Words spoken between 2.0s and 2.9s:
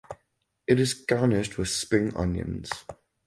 onions.